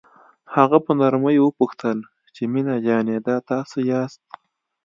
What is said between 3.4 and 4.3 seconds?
تاسو یاست.